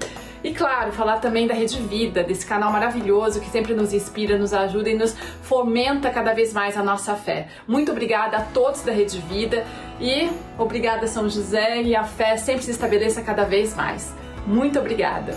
E 0.43 0.53
claro, 0.55 0.93
falar 0.93 1.19
também 1.19 1.47
da 1.47 1.55
Rede 1.55 1.79
Vida, 1.83 2.23
desse 2.23 2.47
canal 2.47 2.73
maravilhoso 2.73 3.41
que 3.41 3.51
sempre 3.51 3.75
nos 3.75 3.93
inspira, 3.93 4.39
nos 4.39 4.55
ajuda 4.55 4.89
e 4.89 4.95
nos 4.97 5.15
fomenta 5.43 6.11
cada 6.11 6.33
vez 6.33 6.53
mais 6.53 6.77
a 6.77 6.83
nossa 6.83 7.15
fé. 7.15 7.49
Muito 7.69 7.93
obrigada 7.93 8.39
a 8.39 8.41
todos 8.41 8.83
da 8.83 8.93
Rede 8.93 9.19
Vida 9.21 9.67
e 10.01 10.31
obrigada 10.59 11.07
São 11.07 11.29
José 11.29 11.83
e 11.83 11.95
a 11.95 12.05
fé 12.05 12.37
sempre 12.37 12.63
se 12.63 12.71
estabeleça 12.71 13.21
cada 13.23 13.45
vez 13.45 13.75
mais. 13.77 14.15
Muito 14.47 14.79
obrigada. 14.79 15.37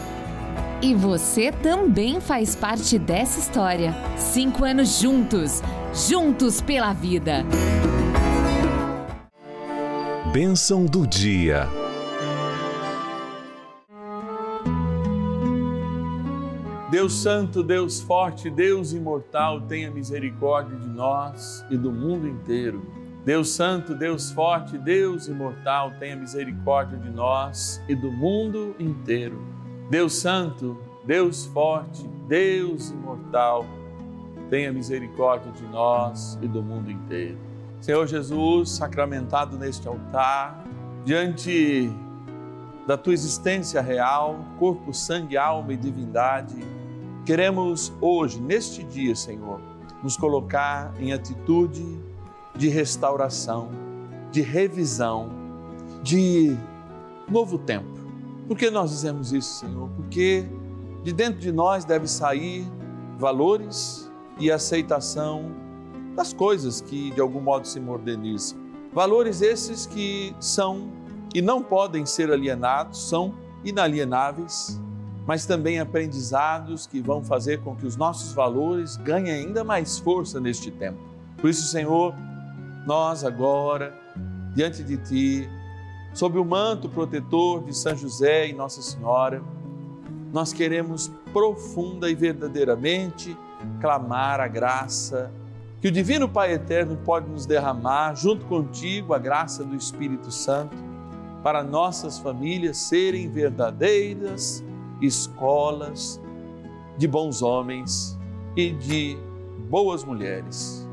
E 0.82 0.94
você 0.94 1.52
também 1.52 2.20
faz 2.20 2.56
parte 2.56 2.98
dessa 3.00 3.40
história. 3.40 3.96
Cinco 4.18 4.66
anos 4.66 5.00
juntos, 5.00 5.62
juntos 5.94 6.62
pela 6.62 6.94
vida. 6.94 7.46
Bênção 10.34 10.86
do 10.86 11.06
dia. 11.06 11.83
Deus 17.04 17.16
Santo, 17.16 17.62
Deus 17.62 18.00
Forte, 18.00 18.50
Deus 18.50 18.94
Imortal, 18.94 19.60
tenha 19.60 19.92
misericórdia 19.92 20.78
de 20.78 20.88
nós 20.88 21.66
e 21.70 21.76
do 21.76 21.92
mundo 21.92 22.26
inteiro. 22.30 22.82
Deus 23.26 23.50
Santo, 23.50 23.94
Deus 23.94 24.32
Forte, 24.32 24.78
Deus 24.78 25.28
Imortal, 25.28 25.92
tenha 26.00 26.16
misericórdia 26.16 26.98
de 26.98 27.10
nós 27.10 27.84
e 27.90 27.94
do 27.96 28.10
mundo 28.10 28.74
inteiro. 28.80 29.38
Deus 29.90 30.14
Santo, 30.14 30.78
Deus 31.04 31.46
Forte, 31.48 32.08
Deus 32.26 32.92
Imortal, 32.92 33.66
tenha 34.50 34.72
misericórdia 34.72 35.52
de 35.52 35.64
nós 35.64 36.40
e 36.42 36.48
do 36.48 36.64
mundo 36.64 36.90
inteiro. 36.90 37.38
Senhor 37.82 38.08
Jesus, 38.08 38.70
sacramentado 38.70 39.58
neste 39.58 39.90
altar, 39.90 40.64
diante 41.04 41.92
da 42.88 42.98
tua 42.98 43.12
existência 43.12 43.82
real, 43.82 44.40
corpo, 44.58 44.94
sangue, 44.94 45.36
alma 45.36 45.74
e 45.74 45.76
divindade, 45.76 46.56
Queremos 47.26 47.94
hoje, 48.02 48.42
neste 48.42 48.84
dia, 48.84 49.16
Senhor, 49.16 49.62
nos 50.04 50.18
colocar 50.18 50.94
em 51.00 51.14
atitude 51.14 51.98
de 52.54 52.68
restauração, 52.68 53.70
de 54.30 54.42
revisão, 54.42 55.30
de 56.02 56.58
novo 57.30 57.58
tempo. 57.58 57.88
Por 58.46 58.58
que 58.58 58.70
nós 58.70 58.90
dizemos 58.90 59.32
isso, 59.32 59.62
Senhor? 59.62 59.90
Porque 59.96 60.46
de 61.02 61.14
dentro 61.14 61.40
de 61.40 61.50
nós 61.50 61.86
deve 61.86 62.10
sair 62.10 62.70
valores 63.18 64.12
e 64.38 64.52
aceitação 64.52 65.50
das 66.18 66.34
coisas 66.34 66.82
que 66.82 67.10
de 67.12 67.22
algum 67.22 67.40
modo 67.40 67.66
se 67.66 67.80
modernizam. 67.80 68.60
Valores 68.92 69.42
esses 69.42 69.86
que 69.86 70.36
são 70.42 70.92
e 71.34 71.42
não 71.42 71.64
podem 71.64 72.06
ser 72.06 72.30
alienados, 72.30 73.08
são 73.08 73.34
inalienáveis 73.64 74.80
mas 75.26 75.46
também 75.46 75.80
aprendizados 75.80 76.86
que 76.86 77.00
vão 77.00 77.24
fazer 77.24 77.62
com 77.62 77.76
que 77.76 77.86
os 77.86 77.96
nossos 77.96 78.34
valores 78.34 78.98
ganhem 78.98 79.32
ainda 79.32 79.64
mais 79.64 79.98
força 79.98 80.40
neste 80.40 80.70
tempo. 80.70 81.00
Por 81.38 81.50
isso, 81.50 81.66
Senhor, 81.68 82.14
nós 82.86 83.24
agora, 83.24 83.94
diante 84.54 84.84
de 84.84 84.98
Ti, 84.98 85.50
sob 86.14 86.38
o 86.38 86.46
manto 86.46 86.90
protetor 86.90 87.64
de 87.64 87.76
São 87.76 87.96
José 87.96 88.50
e 88.50 88.54
Nossa 88.54 88.82
Senhora, 88.82 89.42
nós 90.34 90.52
queremos 90.52 91.12
profunda 91.32 92.10
e 92.10 92.16
verdadeiramente 92.16 93.38
clamar 93.80 94.40
a 94.40 94.48
graça 94.48 95.32
que 95.80 95.88
o 95.90 95.92
Divino 95.92 96.30
Pai 96.30 96.54
Eterno 96.54 96.98
pode 97.04 97.30
nos 97.30 97.46
derramar, 97.46 98.16
junto 98.16 98.46
contigo, 98.46 99.14
a 99.14 99.20
graça 99.20 99.66
do 99.66 99.76
Espírito 99.76 100.32
Santo, 100.32 100.76
para 101.44 101.62
nossas 101.62 102.18
famílias 102.18 102.78
serem 102.78 103.30
verdadeiras 103.30 104.64
escolas 105.02 106.22
de 106.98 107.08
bons 107.08 107.42
homens 107.42 108.18
e 108.56 108.72
de 108.72 109.18
boas 109.70 110.04
mulheres. 110.04 110.88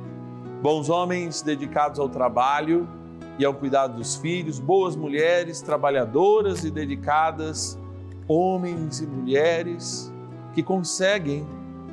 Bons 0.62 0.88
homens 0.88 1.42
dedicados 1.42 1.98
ao 1.98 2.08
trabalho 2.08 2.88
e 3.38 3.44
ao 3.44 3.54
cuidado 3.54 3.96
dos 3.96 4.16
filhos, 4.16 4.58
boas 4.58 4.96
mulheres 4.96 5.62
trabalhadoras 5.62 6.64
e 6.64 6.70
dedicadas, 6.70 7.78
homens 8.28 9.00
e 9.00 9.06
mulheres 9.06 10.12
que 10.52 10.62
conseguem 10.62 11.46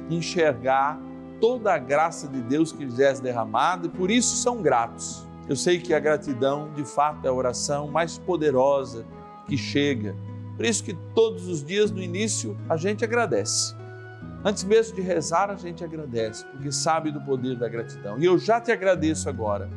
enxergar 0.09 0.99
toda 1.39 1.73
a 1.73 1.77
graça 1.77 2.27
de 2.27 2.41
Deus 2.41 2.71
que 2.71 2.83
lhes 2.83 2.99
é 2.99 3.13
derramada 3.13 3.87
e 3.87 3.89
por 3.89 4.09
isso 4.09 4.35
são 4.35 4.61
gratos. 4.61 5.25
Eu 5.47 5.55
sei 5.55 5.79
que 5.79 5.93
a 5.93 5.99
gratidão, 5.99 6.69
de 6.75 6.83
fato, 6.83 7.25
é 7.25 7.29
a 7.29 7.33
oração 7.33 7.87
mais 7.87 8.17
poderosa 8.17 9.05
que 9.47 9.57
chega 9.57 10.15
por 10.57 10.65
isso 10.65 10.83
que 10.83 10.93
todos 11.13 11.47
os 11.47 11.63
dias 11.63 11.91
no 11.91 12.01
início 12.01 12.57
a 12.67 12.75
gente 12.75 13.05
agradece. 13.05 13.75
Antes 14.43 14.63
mesmo 14.63 14.95
de 14.95 15.01
rezar, 15.01 15.51
a 15.51 15.55
gente 15.55 15.83
agradece, 15.83 16.45
porque 16.47 16.71
sabe 16.71 17.11
do 17.11 17.21
poder 17.21 17.55
da 17.57 17.69
gratidão. 17.69 18.17
E 18.17 18.25
eu 18.25 18.39
já 18.39 18.59
te 18.59 18.71
agradeço 18.71 19.29
agora 19.29 19.69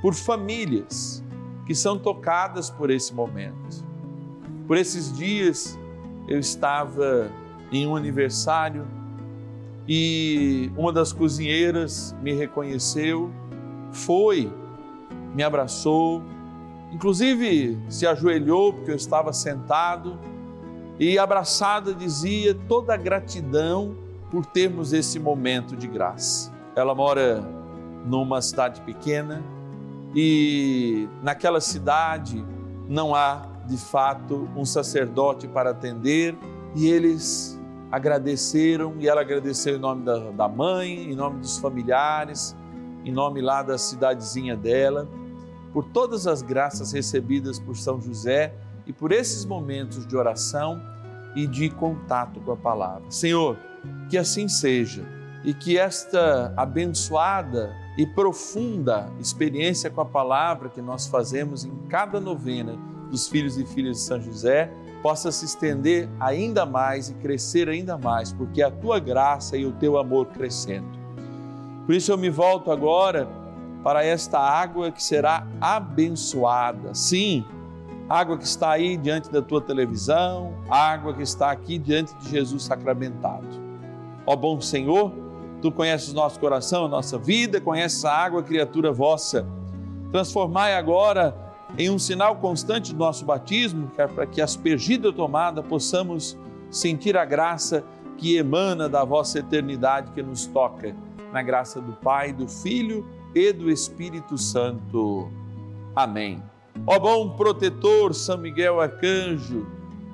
por 0.00 0.14
famílias 0.14 1.22
que 1.66 1.74
são 1.74 1.98
tocadas 1.98 2.70
por 2.70 2.90
esse 2.90 3.12
momento. 3.12 3.84
Por 4.66 4.78
esses 4.78 5.14
dias 5.16 5.78
eu 6.28 6.38
estava 6.38 7.30
em 7.70 7.86
um 7.86 7.94
aniversário 7.94 8.86
e 9.86 10.70
uma 10.76 10.92
das 10.92 11.12
cozinheiras 11.12 12.16
me 12.22 12.32
reconheceu, 12.32 13.30
foi, 13.92 14.52
me 15.34 15.42
abraçou, 15.42 16.22
Inclusive 16.92 17.78
se 17.88 18.06
ajoelhou 18.06 18.72
porque 18.72 18.90
eu 18.90 18.96
estava 18.96 19.32
sentado 19.32 20.18
e 20.98 21.18
abraçada 21.18 21.94
dizia 21.94 22.54
toda 22.68 22.94
a 22.94 22.96
gratidão 22.96 23.94
por 24.30 24.46
termos 24.46 24.92
esse 24.92 25.18
momento 25.18 25.76
de 25.76 25.86
graça. 25.86 26.52
Ela 26.74 26.94
mora 26.94 27.42
numa 28.06 28.40
cidade 28.40 28.80
pequena 28.80 29.42
e 30.14 31.08
naquela 31.22 31.60
cidade 31.60 32.44
não 32.88 33.14
há 33.14 33.46
de 33.66 33.76
fato 33.76 34.48
um 34.56 34.64
sacerdote 34.64 35.48
para 35.48 35.70
atender 35.70 36.36
e 36.74 36.86
eles 36.86 37.60
agradeceram 37.90 38.94
e 38.98 39.08
ela 39.08 39.20
agradeceu 39.20 39.76
em 39.76 39.78
nome 39.78 40.04
da, 40.04 40.18
da 40.30 40.48
mãe, 40.48 41.10
em 41.10 41.14
nome 41.14 41.40
dos 41.40 41.58
familiares, 41.58 42.56
em 43.04 43.12
nome 43.12 43.40
lá 43.40 43.62
da 43.62 43.78
cidadezinha 43.78 44.56
dela, 44.56 45.08
por 45.72 45.84
todas 45.84 46.26
as 46.26 46.42
graças 46.42 46.92
recebidas 46.92 47.58
por 47.58 47.76
São 47.76 48.00
José 48.00 48.54
e 48.86 48.92
por 48.92 49.12
esses 49.12 49.44
momentos 49.44 50.06
de 50.06 50.16
oração 50.16 50.80
e 51.34 51.46
de 51.46 51.68
contato 51.68 52.40
com 52.40 52.52
a 52.52 52.56
palavra. 52.56 53.10
Senhor, 53.10 53.56
que 54.08 54.16
assim 54.16 54.48
seja 54.48 55.04
e 55.44 55.54
que 55.54 55.78
esta 55.78 56.52
abençoada 56.56 57.74
e 57.96 58.06
profunda 58.06 59.08
experiência 59.20 59.88
com 59.88 60.00
a 60.00 60.04
palavra 60.04 60.68
que 60.68 60.82
nós 60.82 61.06
fazemos 61.06 61.64
em 61.64 61.74
cada 61.88 62.20
novena 62.20 62.76
dos 63.10 63.28
filhos 63.28 63.56
e 63.56 63.64
filhas 63.64 63.98
de 63.98 64.02
São 64.02 64.20
José 64.20 64.70
possa 65.02 65.30
se 65.30 65.44
estender 65.44 66.08
ainda 66.18 66.66
mais 66.66 67.10
e 67.10 67.14
crescer 67.14 67.68
ainda 67.68 67.96
mais, 67.96 68.32
porque 68.32 68.60
a 68.60 68.70
tua 68.70 68.98
graça 68.98 69.56
e 69.56 69.64
o 69.64 69.72
teu 69.72 69.98
amor 69.98 70.26
crescendo. 70.26 70.88
Por 71.86 71.94
isso 71.94 72.10
eu 72.10 72.18
me 72.18 72.28
volto 72.28 72.72
agora 72.72 73.28
para 73.86 74.04
esta 74.04 74.40
água 74.40 74.90
que 74.90 75.00
será 75.00 75.46
abençoada. 75.60 76.92
Sim, 76.92 77.44
água 78.08 78.36
que 78.36 78.42
está 78.42 78.72
aí 78.72 78.96
diante 78.96 79.30
da 79.30 79.40
tua 79.40 79.60
televisão, 79.60 80.54
água 80.68 81.14
que 81.14 81.22
está 81.22 81.52
aqui 81.52 81.78
diante 81.78 82.12
de 82.16 82.28
Jesus 82.28 82.64
sacramentado. 82.64 83.46
Ó 84.26 84.34
bom 84.34 84.60
Senhor, 84.60 85.12
tu 85.62 85.70
conheces 85.70 86.12
nosso 86.12 86.40
coração, 86.40 86.88
nossa 86.88 87.16
vida, 87.16 87.60
conheces 87.60 88.04
a 88.04 88.12
água, 88.12 88.42
criatura 88.42 88.90
vossa. 88.90 89.46
Transformai 90.10 90.74
agora 90.74 91.54
em 91.78 91.88
um 91.88 91.96
sinal 91.96 92.34
constante 92.34 92.92
do 92.92 92.98
nosso 92.98 93.24
batismo, 93.24 93.88
é 93.96 94.08
para 94.08 94.26
que 94.26 94.42
aspergida 94.42 95.12
tomada 95.12 95.62
possamos 95.62 96.36
sentir 96.72 97.16
a 97.16 97.24
graça 97.24 97.84
que 98.18 98.36
emana 98.36 98.88
da 98.88 99.04
vossa 99.04 99.38
eternidade 99.38 100.10
que 100.10 100.24
nos 100.24 100.44
toca, 100.44 100.92
na 101.32 101.40
graça 101.40 101.80
do 101.80 101.92
Pai, 101.92 102.32
do 102.32 102.48
Filho 102.48 103.06
e 103.36 103.52
do 103.52 103.70
Espírito 103.70 104.38
Santo. 104.38 105.30
Amém. 105.94 106.42
Ó 106.86 106.98
bom 106.98 107.36
protetor 107.36 108.14
São 108.14 108.38
Miguel 108.38 108.80
Arcanjo, 108.80 109.66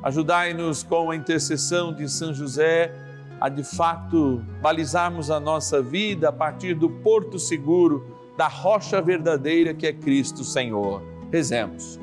ajudai-nos 0.03 0.83
com 0.83 1.13
a 1.13 1.15
intercessão 1.15 1.95
de 1.95 2.09
São 2.09 2.35
José 2.35 2.93
a 3.41 3.49
de 3.49 3.63
fato 3.63 4.43
balizarmos 4.61 5.31
a 5.31 5.39
nossa 5.39 5.81
vida 5.81 6.31
a 6.31 6.33
partir 6.33 6.75
do 6.75 6.91
porto 6.91 7.39
seguro, 7.39 8.05
da 8.37 8.49
rocha 8.49 9.01
verdadeira 9.01 9.73
que 9.73 9.87
é 9.87 9.93
Cristo 9.93 10.43
Senhor. 10.43 11.01
Rezemos. 11.31 12.01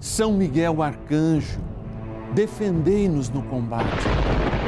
São 0.00 0.32
Miguel 0.32 0.82
Arcanjo, 0.82 1.60
defendei-nos 2.34 3.28
no 3.28 3.42
combate. 3.44 4.33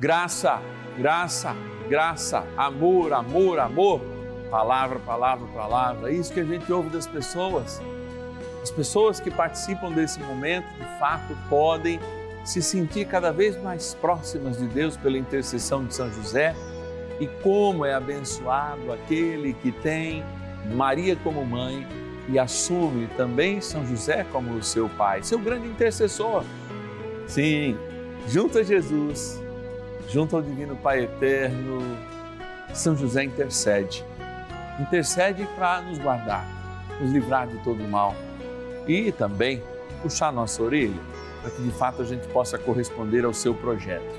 Graça, 0.00 0.62
graça, 0.96 1.54
graça, 1.86 2.46
amor, 2.56 3.12
amor, 3.12 3.58
amor. 3.58 4.00
Palavra, 4.50 4.98
palavra, 4.98 5.46
palavra. 5.48 6.10
É 6.10 6.14
isso 6.14 6.32
que 6.32 6.40
a 6.40 6.44
gente 6.44 6.72
ouve 6.72 6.88
das 6.88 7.06
pessoas. 7.06 7.82
As 8.62 8.70
pessoas 8.70 9.20
que 9.20 9.30
participam 9.30 9.92
desse 9.92 10.18
momento, 10.20 10.66
de 10.72 10.98
fato, 10.98 11.36
podem 11.50 12.00
se 12.46 12.62
sentir 12.62 13.08
cada 13.08 13.30
vez 13.30 13.62
mais 13.62 13.92
próximas 13.92 14.56
de 14.56 14.66
Deus 14.68 14.96
pela 14.96 15.18
intercessão 15.18 15.84
de 15.84 15.94
São 15.94 16.10
José 16.10 16.56
e 17.20 17.26
como 17.42 17.84
é 17.84 17.92
abençoado 17.92 18.90
aquele 18.90 19.52
que 19.52 19.70
tem 19.70 20.24
Maria 20.74 21.14
como 21.16 21.44
mãe 21.44 21.86
e 22.26 22.38
assume 22.38 23.06
também 23.18 23.60
São 23.60 23.86
José 23.86 24.24
como 24.32 24.62
seu 24.62 24.88
pai, 24.88 25.22
seu 25.22 25.38
grande 25.38 25.68
intercessor. 25.68 26.42
Sim, 27.26 27.76
junto 28.26 28.58
a 28.58 28.62
Jesus, 28.62 29.38
junto 30.08 30.36
ao 30.36 30.42
Divino 30.42 30.76
Pai 30.76 31.04
Eterno, 31.04 31.80
São 32.72 32.96
José 32.96 33.24
intercede. 33.24 34.04
Intercede 34.80 35.46
para 35.56 35.82
nos 35.82 35.98
guardar, 35.98 36.46
nos 37.00 37.12
livrar 37.12 37.46
de 37.46 37.58
todo 37.58 37.82
mal 37.84 38.14
e 38.86 39.12
também 39.12 39.62
puxar 40.02 40.32
nossa 40.32 40.62
orelha 40.62 41.00
para 41.40 41.50
que 41.50 41.62
de 41.62 41.70
fato 41.70 42.02
a 42.02 42.04
gente 42.04 42.26
possa 42.28 42.58
corresponder 42.58 43.24
ao 43.24 43.32
seu 43.32 43.54
projeto. 43.54 44.18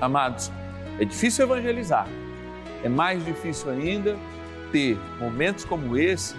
Amados, 0.00 0.50
é 0.98 1.04
difícil 1.04 1.44
evangelizar, 1.44 2.06
é 2.84 2.88
mais 2.88 3.24
difícil 3.24 3.70
ainda 3.70 4.16
ter 4.70 4.98
momentos 5.18 5.64
como 5.64 5.96
esse, 5.96 6.34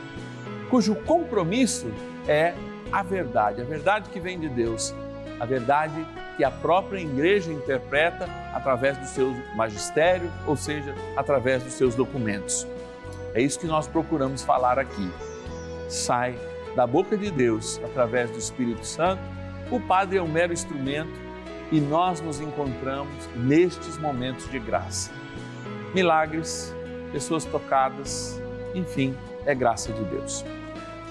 cujo 0.70 0.96
compromisso 0.96 1.88
é 2.28 2.54
a 2.92 3.02
verdade, 3.02 3.62
a 3.62 3.66
verdade 3.66 4.10
que 4.10 4.20
vem 4.20 4.40
de 4.40 4.50
Deus, 4.50 4.94
a 5.40 5.46
verdade 5.46 6.06
que 6.14 6.27
a 6.44 6.52
própria 6.52 7.00
igreja 7.00 7.52
interpreta 7.52 8.26
através 8.54 8.98
do 8.98 9.06
seu 9.06 9.36
magistério, 9.56 10.32
ou 10.46 10.56
seja, 10.56 10.94
através 11.16 11.64
dos 11.64 11.74
seus 11.74 11.96
documentos. 11.96 12.68
É 13.34 13.42
isso 13.42 13.60
que 13.60 13.68
nós 13.68 13.88
procuramos 13.88 14.44
falar 14.44 14.80
aqui. 14.80 15.12
Sai 15.90 16.38
da 16.76 16.86
boca 16.86 17.18
de 17.18 17.32
Deus 17.32 17.80
através 17.84 18.30
do 18.30 18.38
Espírito 18.38 18.86
Santo 18.86 19.38
o 19.70 19.82
padre 19.82 20.18
é 20.18 20.22
um 20.22 20.28
mero 20.28 20.54
instrumento 20.54 21.20
e 21.72 21.82
nós 21.82 22.22
nos 22.22 22.40
encontramos 22.40 23.28
nestes 23.36 23.98
momentos 23.98 24.50
de 24.50 24.60
graça. 24.60 25.12
Milagres, 25.94 26.74
pessoas 27.12 27.44
tocadas, 27.44 28.42
enfim, 28.74 29.14
é 29.46 29.54
graça 29.54 29.92
de 29.92 30.04
Deus. 30.06 30.46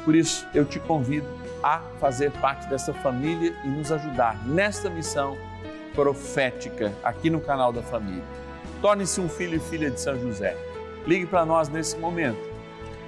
Por 0.06 0.14
isso, 0.14 0.46
eu 0.54 0.64
te 0.64 0.80
convido 0.80 1.26
a 1.66 1.80
fazer 1.98 2.30
parte 2.30 2.68
dessa 2.68 2.94
família 2.94 3.52
e 3.64 3.68
nos 3.68 3.90
ajudar 3.90 4.40
nesta 4.46 4.88
missão 4.88 5.36
profética 5.96 6.92
aqui 7.02 7.28
no 7.28 7.40
canal 7.40 7.72
da 7.72 7.82
família. 7.82 8.22
Torne-se 8.80 9.20
um 9.20 9.28
filho 9.28 9.56
e 9.56 9.58
filha 9.58 9.90
de 9.90 10.00
São 10.00 10.16
José. 10.20 10.56
Ligue 11.04 11.26
para 11.26 11.44
nós 11.44 11.68
nesse 11.68 11.96
momento. 11.98 12.38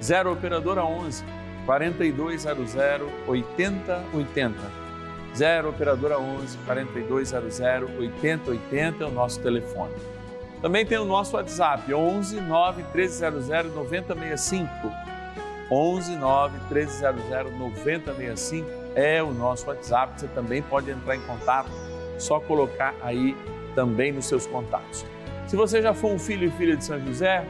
0 0.03 0.33
operadora 0.33 0.83
11 0.83 1.23
4200 1.65 2.75
8080 3.27 4.53
0 5.35 5.69
operadora 5.69 6.19
11 6.19 6.57
4200 6.65 7.59
8080 7.97 9.03
é 9.03 9.07
o 9.07 9.11
nosso 9.11 9.39
telefone. 9.39 9.93
Também 10.61 10.85
tem 10.85 10.97
o 10.97 11.05
nosso 11.05 11.37
WhatsApp 11.37 11.93
11 11.93 12.41
9 12.41 12.83
1300 12.93 13.73
9065. 13.73 15.08
11 15.71 16.15
9 16.15 16.57
1300 16.73 17.57
9065 17.57 18.67
é 18.95 19.21
o 19.21 19.31
nosso 19.31 19.67
WhatsApp. 19.67 20.19
Você 20.19 20.27
também 20.27 20.61
pode 20.61 20.89
entrar 20.89 21.15
em 21.15 21.21
contato, 21.21 21.69
só 22.17 22.39
colocar 22.39 22.95
aí 23.01 23.35
também 23.75 24.11
nos 24.11 24.25
seus 24.25 24.45
contatos. 24.47 25.05
Se 25.47 25.55
você 25.55 25.81
já 25.81 25.93
for 25.93 26.11
um 26.11 26.19
filho 26.19 26.47
e 26.47 26.51
filha 26.51 26.75
de 26.75 26.83
São 26.83 26.99
José, 26.99 27.45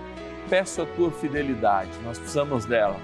peço 0.49 0.81
a 0.81 0.85
tua 0.85 1.11
fidelidade, 1.11 1.91
nós 2.03 2.17
precisamos 2.17 2.65
dela 2.65 2.95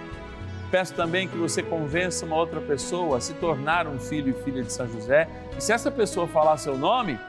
Peço 0.72 0.94
também 0.94 1.28
que 1.28 1.38
você 1.38 1.62
convença 1.62 2.26
uma 2.26 2.36
outra 2.36 2.60
pessoa 2.60 3.18
a 3.18 3.22
se 3.22 3.34
tornar 3.36 3.88
um 3.88 4.00
filho 4.00 4.32
e 4.32 4.44
filha 4.44 4.64
de 4.64 4.74
São 4.74 4.88
José. 4.88 5.28
E 5.58 5.62
se 5.62 5.72
essa 5.72 5.92
pessoa 5.92 6.28
falar 6.28 6.58
seu 6.58 6.78
nome, 6.78 7.20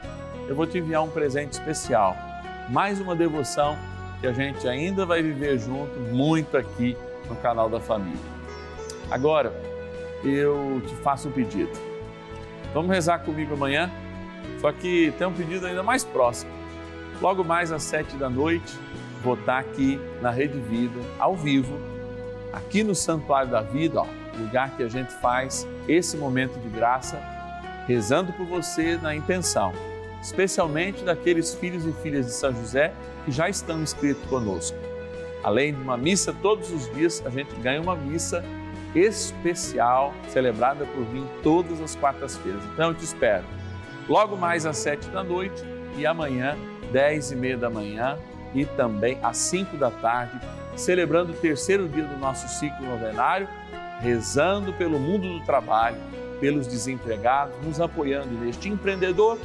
eu 0.47 0.55
vou 0.55 0.65
te 0.65 0.79
enviar 0.79 1.03
um 1.03 1.09
presente 1.09 1.53
especial. 1.53 2.15
Mais 2.69 2.99
uma 2.99 3.15
devoção 3.15 3.77
que 4.19 4.27
a 4.27 4.33
gente 4.33 4.67
ainda 4.67 5.05
vai 5.05 5.21
viver 5.21 5.59
junto 5.59 5.97
muito 6.11 6.57
aqui 6.57 6.97
no 7.29 7.35
canal 7.35 7.69
da 7.69 7.79
família. 7.79 8.19
Agora, 9.09 9.53
eu 10.23 10.81
te 10.85 10.95
faço 10.95 11.29
um 11.29 11.31
pedido. 11.31 11.71
Vamos 12.73 12.91
rezar 12.91 13.19
comigo 13.19 13.53
amanhã? 13.53 13.89
Só 14.59 14.71
que 14.71 15.13
tem 15.17 15.27
um 15.27 15.33
pedido 15.33 15.65
ainda 15.65 15.83
mais 15.83 16.03
próximo. 16.03 16.51
Logo 17.21 17.43
mais 17.43 17.71
às 17.71 17.83
sete 17.83 18.15
da 18.17 18.29
noite, 18.29 18.77
vou 19.23 19.35
estar 19.35 19.59
aqui 19.59 19.99
na 20.21 20.29
Rede 20.29 20.59
Vida, 20.59 20.99
ao 21.19 21.35
vivo 21.35 21.77
aqui 22.57 22.83
no 22.83 22.95
Santuário 22.95 23.49
da 23.49 23.61
Vida, 23.61 24.01
ó, 24.01 24.07
lugar 24.37 24.75
que 24.75 24.83
a 24.83 24.87
gente 24.87 25.13
faz 25.13 25.67
esse 25.87 26.17
momento 26.17 26.59
de 26.59 26.69
graça, 26.69 27.21
rezando 27.87 28.33
por 28.33 28.45
você 28.45 28.97
na 28.97 29.15
intenção, 29.15 29.71
especialmente 30.21 31.03
daqueles 31.03 31.53
filhos 31.53 31.85
e 31.85 31.93
filhas 32.01 32.25
de 32.25 32.31
São 32.31 32.53
José 32.53 32.93
que 33.25 33.31
já 33.31 33.47
estão 33.47 33.81
inscritos 33.81 34.27
conosco. 34.29 34.77
Além 35.43 35.73
de 35.73 35.81
uma 35.81 35.97
missa 35.97 36.33
todos 36.41 36.71
os 36.71 36.91
dias, 36.93 37.23
a 37.25 37.29
gente 37.29 37.53
ganha 37.55 37.81
uma 37.81 37.95
missa 37.95 38.43
especial 38.95 40.13
celebrada 40.29 40.85
por 40.85 41.01
mim 41.13 41.27
todas 41.43 41.79
as 41.81 41.95
quartas-feiras. 41.95 42.63
Então 42.73 42.89
eu 42.89 42.95
te 42.95 43.03
espero. 43.03 43.43
Logo 44.07 44.35
mais 44.37 44.65
às 44.65 44.77
sete 44.77 45.07
da 45.09 45.23
noite 45.23 45.63
e 45.97 46.05
amanhã, 46.05 46.57
dez 46.91 47.31
e 47.31 47.35
meia 47.35 47.57
da 47.57 47.69
manhã 47.69 48.17
e 48.53 48.65
também 48.65 49.19
às 49.21 49.37
cinco 49.37 49.77
da 49.77 49.91
tarde, 49.91 50.39
celebrando 50.75 51.33
o 51.33 51.35
terceiro 51.35 51.87
dia 51.87 52.05
do 52.05 52.17
nosso 52.17 52.47
ciclo 52.47 52.87
novenário, 52.87 53.47
rezando 53.99 54.71
pelo 54.73 54.99
mundo 54.99 55.27
do 55.27 55.45
trabalho, 55.45 55.97
pelos 56.39 56.67
desempregados, 56.67 57.55
nos 57.63 57.81
apoiando 57.81 58.29
neste 58.29 58.69
empreendedor 58.69 59.37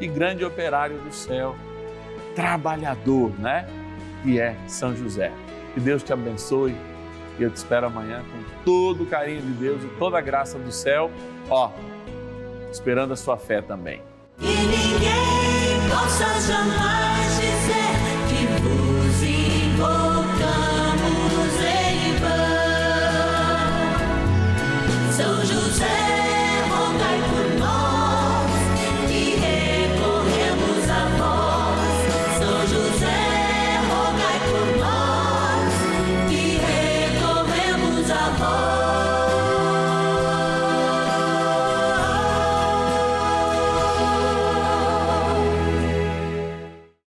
e 0.00 0.06
grande 0.06 0.44
operário 0.44 0.98
do 0.98 1.12
céu, 1.12 1.56
trabalhador, 2.34 3.32
né? 3.38 3.66
que 4.22 4.40
é 4.40 4.56
São 4.66 4.94
José. 4.96 5.32
Que 5.74 5.80
Deus 5.80 6.02
te 6.02 6.12
abençoe 6.12 6.74
e 7.38 7.42
eu 7.42 7.50
te 7.50 7.56
espero 7.56 7.86
amanhã 7.86 8.22
com 8.30 8.64
todo 8.64 9.04
o 9.04 9.06
carinho 9.06 9.42
de 9.42 9.52
Deus 9.52 9.82
e 9.82 9.88
toda 9.98 10.18
a 10.18 10.20
graça 10.20 10.58
do 10.58 10.70
céu, 10.70 11.10
ó, 11.48 11.70
esperando 12.70 13.12
a 13.12 13.16
sua 13.16 13.36
fé 13.36 13.60
também. 13.62 14.02
Ninguém 14.38 15.88
possa 15.90 16.26
jamais 16.40 17.36
dizer 17.36 18.28
que 18.28 18.62
vos. 18.62 18.92